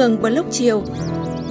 [0.00, 0.82] Hương blog chiều.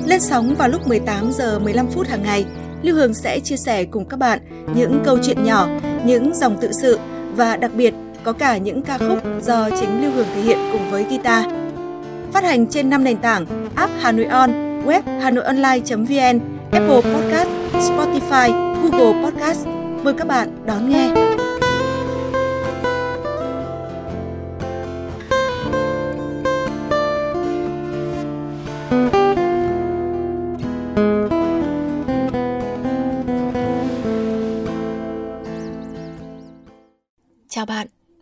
[0.05, 2.45] Lên sóng vào lúc 18 giờ 15 phút hàng ngày,
[2.81, 4.39] Lưu Hương sẽ chia sẻ cùng các bạn
[4.75, 5.67] những câu chuyện nhỏ,
[6.05, 6.99] những dòng tự sự
[7.35, 7.93] và đặc biệt
[8.23, 11.45] có cả những ca khúc do chính Lưu Hương thể hiện cùng với guitar.
[12.33, 14.51] Phát hành trên 5 nền tảng app Hà Nội On,
[14.85, 16.39] web hanoionline.vn,
[16.71, 19.67] Apple Podcast, Spotify, Google Podcast.
[20.03, 21.28] Mời các bạn đón nghe.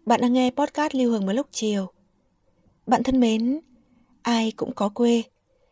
[0.07, 1.87] Bạn, đang nghe podcast Lưu Hương một lúc chiều.
[2.85, 3.59] Bạn thân mến,
[4.21, 5.23] ai cũng có quê,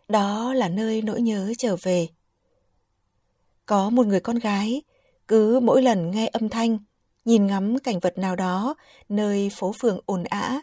[0.07, 2.07] đó là nơi nỗi nhớ trở về.
[3.66, 4.81] Có một người con gái,
[5.27, 6.77] cứ mỗi lần nghe âm thanh,
[7.26, 8.76] nhìn ngắm cảnh vật nào đó
[9.10, 10.62] nơi phố phường ồn ã,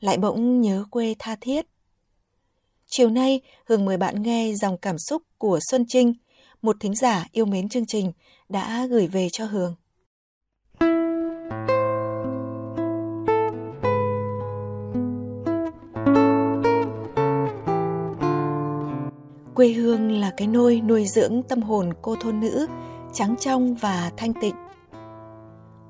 [0.00, 1.66] lại bỗng nhớ quê tha thiết.
[2.86, 6.14] Chiều nay, Hương mời bạn nghe dòng cảm xúc của Xuân Trinh,
[6.62, 8.12] một thính giả yêu mến chương trình,
[8.48, 9.74] đã gửi về cho Hương.
[19.54, 22.66] Quê hương là cái nôi nuôi dưỡng tâm hồn cô thôn nữ,
[23.12, 24.54] trắng trong và thanh tịnh.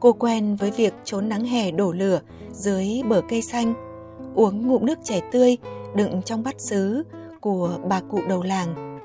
[0.01, 2.21] Cô quen với việc trốn nắng hè đổ lửa
[2.53, 3.75] dưới bờ cây xanh,
[4.35, 5.57] uống ngụm nước chè tươi
[5.97, 7.03] đựng trong bát sứ
[7.41, 8.99] của bà cụ đầu làng.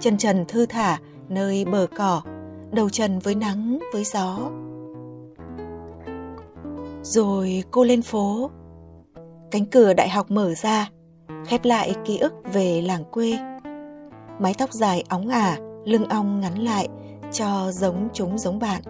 [0.00, 0.98] Chân trần thư thả
[1.28, 2.22] nơi bờ cỏ,
[2.72, 4.38] đầu trần với nắng với gió.
[7.02, 8.50] Rồi cô lên phố.
[9.50, 10.90] Cánh cửa đại học mở ra,
[11.46, 13.38] khép lại ký ức về làng quê
[14.38, 16.88] mái tóc dài óng ả, lưng ong ngắn lại,
[17.32, 18.82] cho giống chúng giống bạn.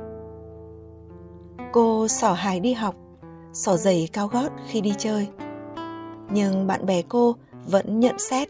[1.73, 2.95] Cô sỏ hài đi học,
[3.53, 5.29] sỏ giày cao gót khi đi chơi.
[6.31, 7.37] Nhưng bạn bè cô
[7.67, 8.49] vẫn nhận xét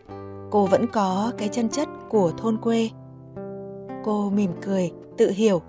[0.50, 2.90] cô vẫn có cái chân chất của thôn quê.
[4.04, 5.62] Cô mỉm cười, tự hiểu,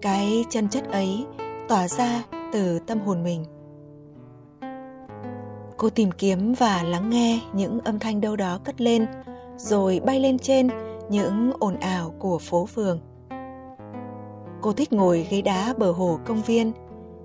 [0.00, 1.26] cái chân chất ấy
[1.68, 2.22] tỏa ra
[2.52, 3.44] từ tâm hồn mình.
[5.76, 9.06] Cô tìm kiếm và lắng nghe những âm thanh đâu đó cất lên
[9.56, 10.68] rồi bay lên trên
[11.10, 13.00] những ồn ào của phố phường.
[14.60, 16.72] Cô thích ngồi ghế đá bờ hồ công viên,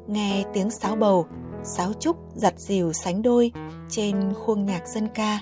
[0.07, 1.25] nghe tiếng sáo bầu,
[1.63, 3.51] sáo trúc giặt dìu sánh đôi
[3.89, 5.39] trên khuôn nhạc dân ca.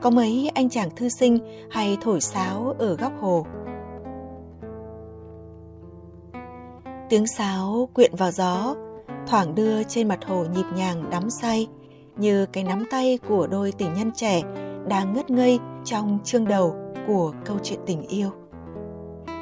[0.00, 1.38] Có mấy anh chàng thư sinh
[1.70, 3.46] hay thổi sáo ở góc hồ.
[7.08, 8.74] Tiếng sáo quyện vào gió,
[9.26, 11.68] thoảng đưa trên mặt hồ nhịp nhàng đắm say,
[12.16, 14.42] như cái nắm tay của đôi tình nhân trẻ
[14.88, 16.74] đang ngất ngây trong chương đầu
[17.06, 18.30] của câu chuyện tình yêu.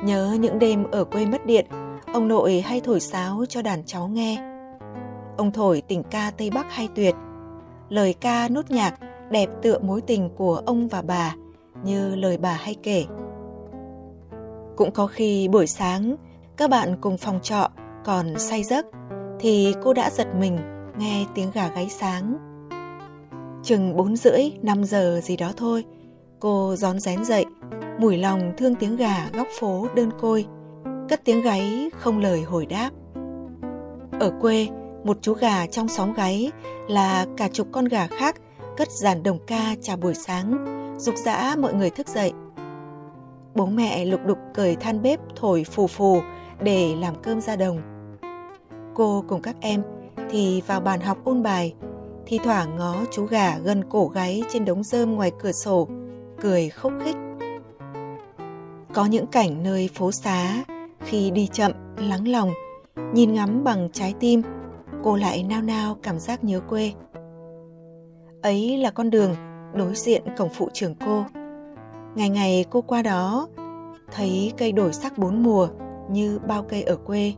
[0.05, 1.67] Nhớ những đêm ở quê mất điện,
[2.13, 4.43] ông nội hay thổi sáo cho đàn cháu nghe.
[5.37, 7.15] Ông thổi tình ca Tây Bắc hay tuyệt,
[7.89, 8.95] lời ca nốt nhạc
[9.31, 11.35] đẹp tựa mối tình của ông và bà
[11.85, 13.05] như lời bà hay kể.
[14.77, 16.17] Cũng có khi buổi sáng,
[16.57, 17.69] các bạn cùng phòng trọ
[18.05, 18.87] còn say giấc
[19.41, 20.59] thì cô đã giật mình
[20.99, 22.50] nghe tiếng gà gáy sáng.
[23.63, 25.85] Chừng bốn rưỡi, năm giờ gì đó thôi,
[26.41, 27.45] Cô rón rén dậy,
[27.99, 30.47] mùi lòng thương tiếng gà góc phố đơn côi,
[31.09, 32.91] cất tiếng gáy không lời hồi đáp.
[34.21, 34.69] Ở quê,
[35.05, 36.51] một chú gà trong xóm gáy
[36.89, 38.37] là cả chục con gà khác
[38.77, 40.65] cất dàn đồng ca chào buổi sáng,
[40.99, 42.33] dục dã mọi người thức dậy.
[43.55, 46.21] Bố mẹ lục đục cởi than bếp thổi phù phù
[46.63, 47.81] để làm cơm ra đồng.
[48.95, 49.83] Cô cùng các em
[50.31, 51.75] thì vào bàn học ôn bài,
[52.31, 55.89] thi thoảng ngó chú gà gần cổ gáy trên đống rơm ngoài cửa sổ
[56.41, 57.17] cười khúc khích.
[58.95, 60.65] Có những cảnh nơi phố xá,
[61.01, 62.51] khi đi chậm, lắng lòng,
[63.15, 64.43] nhìn ngắm bằng trái tim,
[65.03, 66.93] cô lại nao nao cảm giác nhớ quê.
[68.43, 69.35] Ấy là con đường
[69.75, 71.25] đối diện cổng phụ trường cô.
[72.15, 73.49] Ngày ngày cô qua đó,
[74.13, 75.69] thấy cây đổi sắc bốn mùa
[76.11, 77.33] như bao cây ở quê.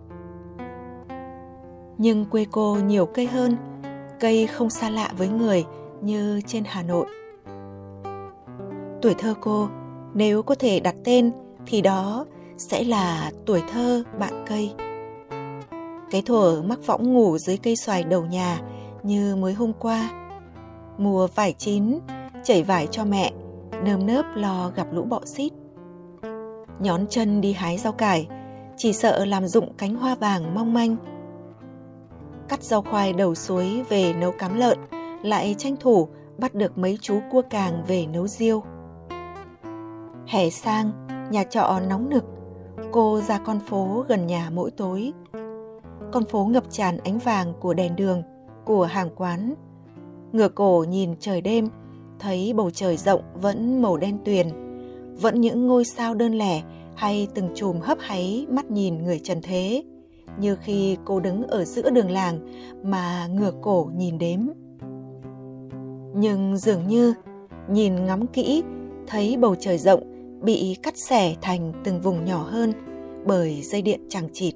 [1.99, 3.57] Nhưng quê cô nhiều cây hơn,
[4.23, 5.65] cây không xa lạ với người
[6.01, 7.07] như trên Hà Nội.
[9.03, 9.69] Tuổi thơ cô,
[10.15, 11.31] nếu có thể đặt tên
[11.67, 12.27] thì đó
[12.57, 14.75] sẽ là tuổi thơ bạn cây.
[16.11, 18.61] Cái thuở mắc võng ngủ dưới cây xoài đầu nhà
[19.03, 20.11] như mới hôm qua.
[20.99, 21.99] Mùa vải chín,
[22.45, 23.33] chảy vải cho mẹ,
[23.85, 25.53] nơm nớp lo gặp lũ bọ xít.
[26.81, 28.29] Nhón chân đi hái rau cải,
[28.77, 30.97] chỉ sợ làm dụng cánh hoa vàng mong manh.
[32.49, 34.79] Cắt rau khoai đầu suối về nấu cám lợn,
[35.23, 36.09] lại tranh thủ
[36.39, 38.63] bắt được mấy chú cua càng về nấu riêu.
[40.27, 42.25] Hè sang, nhà trọ nóng nực,
[42.93, 45.13] cô ra con phố gần nhà mỗi tối.
[46.13, 48.23] Con phố ngập tràn ánh vàng của đèn đường,
[48.65, 49.55] của hàng quán.
[50.33, 51.69] Ngửa cổ nhìn trời đêm,
[52.19, 54.49] thấy bầu trời rộng vẫn màu đen tuyền,
[55.21, 56.63] vẫn những ngôi sao đơn lẻ
[56.95, 59.83] hay từng chùm hấp háy mắt nhìn người trần thế,
[60.39, 62.39] như khi cô đứng ở giữa đường làng
[62.83, 64.41] mà ngửa cổ nhìn đếm.
[66.15, 67.15] Nhưng dường như
[67.71, 68.63] nhìn ngắm kỹ
[69.07, 70.03] thấy bầu trời rộng
[70.43, 72.73] bị cắt xẻ thành từng vùng nhỏ hơn
[73.27, 74.55] bởi dây điện chẳng chịt.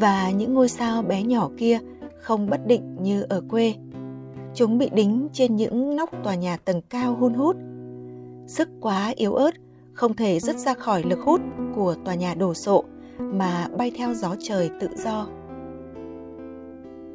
[0.00, 1.78] Và những ngôi sao bé nhỏ kia
[2.20, 3.74] không bất định như ở quê.
[4.54, 7.56] Chúng bị đính trên những nóc tòa nhà tầng cao hun hút.
[8.46, 9.54] Sức quá yếu ớt,
[9.92, 11.40] không thể dứt ra khỏi lực hút
[11.74, 12.84] của tòa nhà đổ sộ
[13.18, 15.26] mà bay theo gió trời tự do.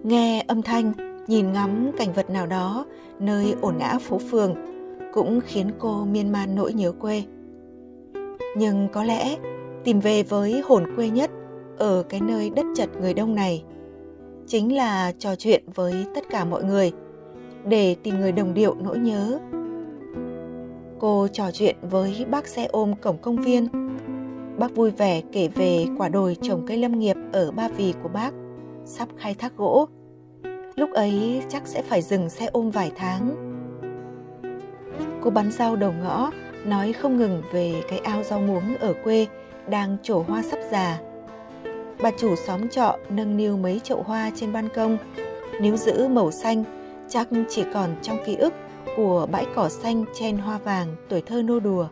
[0.04, 0.94] Nghe âm thanh,
[1.28, 2.86] nhìn ngắm cảnh vật nào đó
[3.20, 4.56] nơi ổn ngã phố phường
[5.14, 7.24] cũng khiến cô miên man nỗi nhớ quê.
[8.58, 9.38] Nhưng có lẽ
[9.84, 11.32] tìm về với hồn quê nhất
[11.78, 13.64] ở cái nơi đất chật người đông này
[14.48, 16.92] chính là trò chuyện với tất cả mọi người
[17.66, 19.40] để tìm người đồng điệu nỗi nhớ.
[21.00, 23.68] Cô trò chuyện với bác xe ôm cổng công viên.
[24.58, 28.10] Bác vui vẻ kể về quả đồi trồng cây lâm nghiệp ở Ba Vì của
[28.10, 28.34] bác,
[28.86, 29.88] sắp khai thác gỗ.
[30.76, 33.36] Lúc ấy chắc sẽ phải dừng xe ôm vài tháng.
[35.22, 36.32] Cô bắn rau đầu ngõ,
[36.66, 39.28] nói không ngừng về cái ao rau muống ở quê
[39.70, 41.00] đang trổ hoa sắp già
[42.04, 44.98] bà chủ xóm trọ nâng niu mấy chậu hoa trên ban công.
[45.62, 46.64] Nếu giữ màu xanh,
[47.10, 48.54] chắc chỉ còn trong ký ức
[48.98, 51.88] của bãi cỏ xanh chen hoa vàng tuổi thơ nô đùa.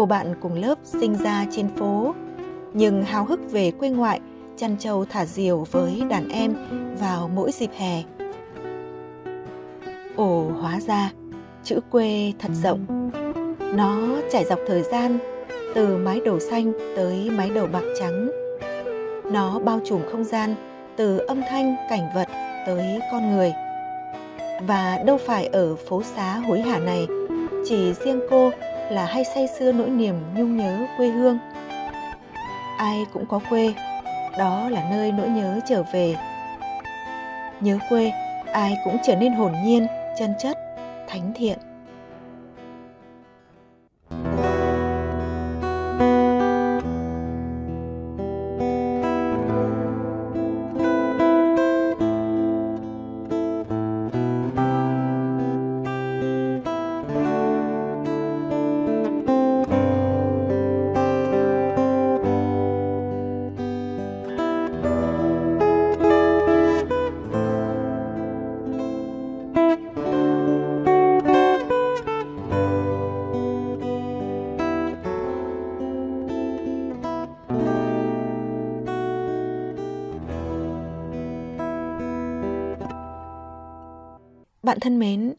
[0.00, 2.14] Cô bạn cùng lớp sinh ra trên phố,
[2.72, 4.20] nhưng háo hức về quê ngoại,
[4.56, 6.54] chăn trâu thả diều với đàn em
[7.00, 8.02] vào mỗi dịp hè.
[10.16, 11.12] Ồ, hóa ra,
[11.64, 13.10] chữ quê thật rộng.
[13.74, 13.98] Nó
[14.30, 15.18] trải dọc thời gian
[15.74, 18.30] từ mái đầu xanh tới mái đầu bạc trắng.
[19.32, 20.54] Nó bao trùm không gian
[20.96, 22.28] từ âm thanh cảnh vật
[22.66, 23.52] tới con người.
[24.66, 27.06] Và đâu phải ở phố xá hối hả này,
[27.68, 28.50] chỉ riêng cô
[28.90, 31.38] là hay say sưa nỗi niềm nhung nhớ quê hương.
[32.78, 33.74] Ai cũng có quê,
[34.38, 36.16] đó là nơi nỗi nhớ trở về.
[37.60, 38.12] Nhớ quê,
[38.52, 39.86] ai cũng trở nên hồn nhiên,
[40.18, 40.58] chân chất,
[41.08, 41.58] thánh thiện.
[84.70, 85.34] Bạn thân mến,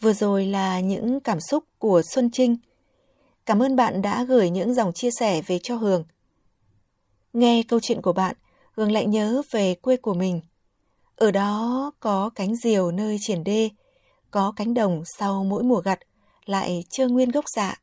[0.00, 2.56] vừa rồi là những cảm xúc của Xuân Trinh.
[3.46, 6.04] Cảm ơn bạn đã gửi những dòng chia sẻ về cho Hường.
[7.32, 8.36] Nghe câu chuyện của bạn,
[8.76, 10.40] Hường lại nhớ về quê của mình.
[11.16, 13.70] Ở đó có cánh diều nơi triển đê,
[14.30, 15.98] có cánh đồng sau mỗi mùa gặt
[16.44, 17.80] lại chưa nguyên gốc dạ.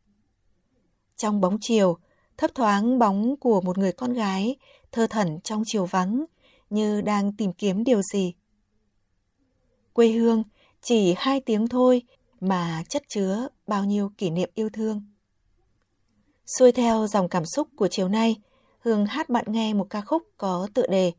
[1.18, 1.98] Trong bóng chiều,
[2.38, 4.56] thấp thoáng bóng của một người con gái
[4.92, 6.26] thơ thẩn trong chiều vắng
[6.70, 8.34] như đang tìm kiếm điều gì.
[9.94, 10.44] Quê hương
[10.82, 12.02] chỉ hai tiếng thôi
[12.40, 15.02] mà chất chứa bao nhiêu kỷ niệm yêu thương.
[16.46, 18.36] Xuôi theo dòng cảm xúc của chiều nay,
[18.80, 21.12] Hương hát bạn nghe một ca khúc có tựa đề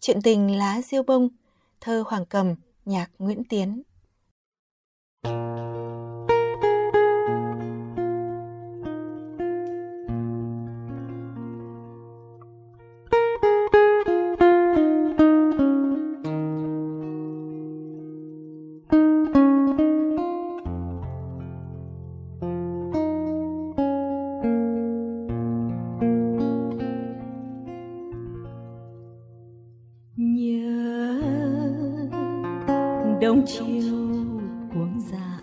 [0.00, 1.28] Chuyện tình lá diêu bông,
[1.80, 3.82] thơ Hoàng Cầm, nhạc Nguyễn Tiến.
[33.20, 33.92] Đông chiều
[34.74, 35.40] cuồng dạ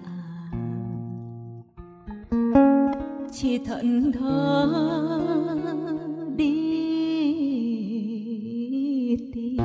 [3.32, 4.74] chỉ thận thơ
[6.36, 6.78] đi
[9.34, 9.58] tìm.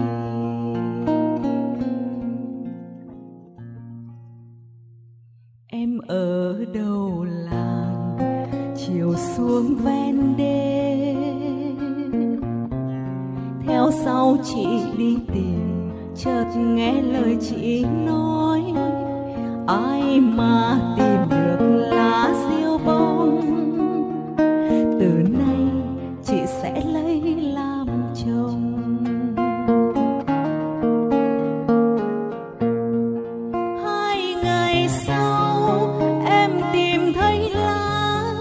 [5.66, 8.19] Em ở đầu làng?
[8.76, 11.14] Chiều xuống ven đê.
[13.66, 14.66] Theo sau chị
[14.99, 15.72] đi tìm
[16.16, 18.62] chợt nghe lời chị nói,
[19.66, 23.40] ai mà tìm được lá diêu bông?
[25.00, 25.71] Từ nay
[26.25, 27.87] chị sẽ lấy làm
[28.25, 28.73] chồng.
[33.85, 38.35] Hai ngày sau em tìm thấy lá,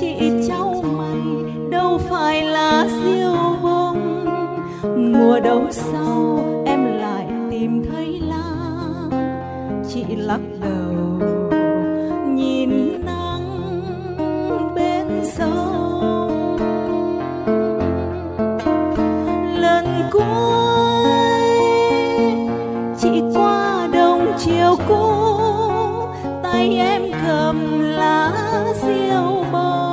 [0.00, 0.16] chị
[0.48, 4.24] trao mày, đâu phải lá diêu bông,
[5.12, 6.17] mùa đông sau
[10.18, 11.20] lắc đầu,
[12.26, 16.58] nhìn nắng bên sông.
[19.60, 20.22] Lần cuối,
[22.98, 25.04] chỉ qua đông chiều cũ,
[26.42, 28.32] tay em cầm lá
[28.82, 29.87] diêu bông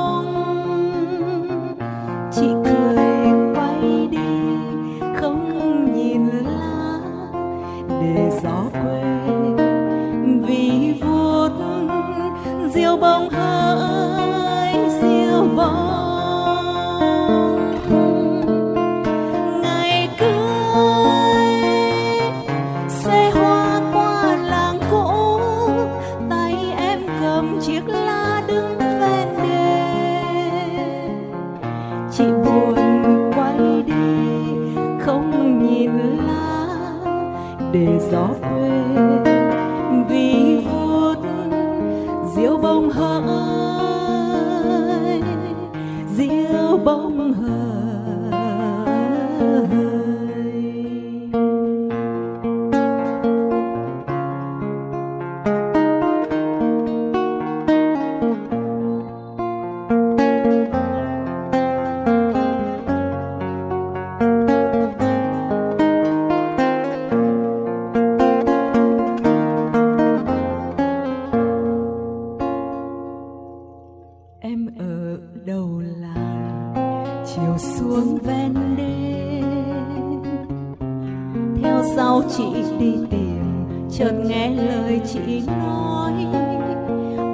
[81.62, 82.44] theo sau chị
[82.78, 83.42] đi tìm,
[83.90, 86.12] chợt nghe lời chị nói.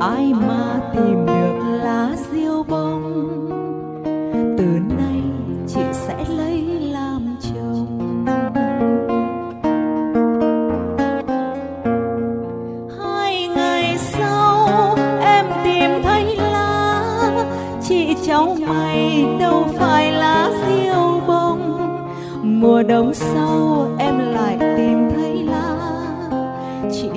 [0.00, 3.02] Ai mà tìm được lá diêu bông?
[4.58, 4.64] Từ
[4.98, 5.22] nay
[5.68, 6.62] chị sẽ lấy
[6.92, 8.24] làm chồng.
[12.98, 14.68] Hai ngày sau
[15.20, 17.02] em tìm thấy lá.
[17.88, 21.78] Chị cháu mày đâu phải lá diêu bông.
[22.42, 23.88] Mùa đông sau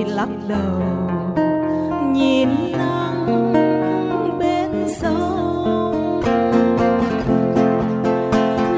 [0.03, 0.81] lắc đầu,
[2.13, 6.21] nhìn nắng bên sông.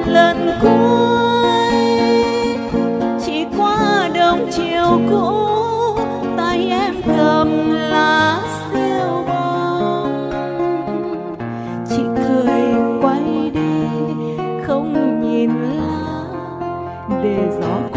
[0.05, 1.73] Lần cuối,
[3.25, 5.31] chỉ qua đông chiều cũ,
[6.37, 8.39] tay em cầm lá
[8.71, 10.29] siêu bông.
[11.89, 12.61] Chị cười
[13.01, 13.87] quay đi,
[14.67, 16.23] không nhìn lá,
[17.23, 17.96] để gió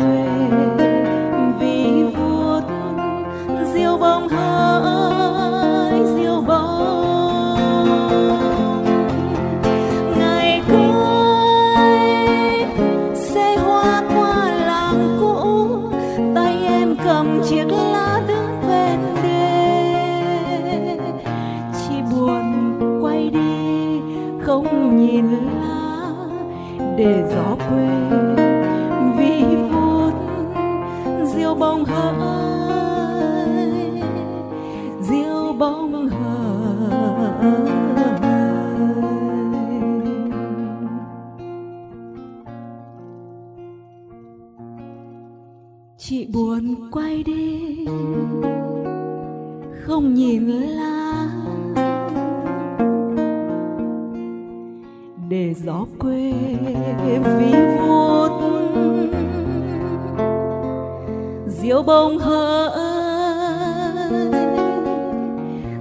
[24.65, 26.13] không nhìn lá
[26.97, 27.89] để gió quê.
[29.19, 30.13] Vì vút
[31.25, 33.21] diêu bông hỡi
[35.01, 36.31] diêu bông hỡi.
[45.99, 47.87] Chị buồn quay đi,
[49.83, 51.00] không nhìn lá
[55.65, 56.33] gió quê
[57.39, 58.33] ví vút
[61.47, 62.71] diều bông hỡi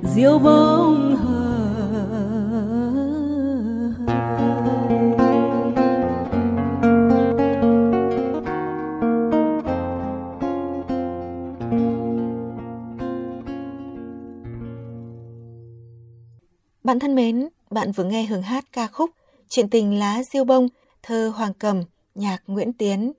[0.04, 1.50] diều bông hỡi
[16.84, 19.10] Bạn thân mến, bạn vừa nghe Hường hát ca khúc
[19.50, 20.68] Chuyện tình lá diêu bông,
[21.04, 21.84] thơ Hoàng Cầm,
[22.16, 23.12] nhạc Nguyễn Tiến.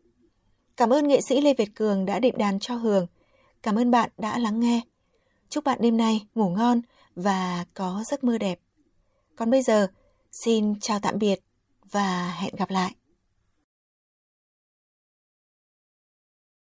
[0.77, 3.07] Cảm ơn nghệ sĩ Lê Việt Cường đã đệm đàn cho Hường.
[3.63, 4.81] Cảm ơn bạn đã lắng nghe.
[5.49, 6.81] Chúc bạn đêm nay ngủ ngon
[7.15, 8.61] và có giấc mơ đẹp.
[9.37, 9.87] Còn bây giờ,
[10.45, 11.41] xin chào tạm biệt
[11.91, 12.95] và hẹn gặp lại.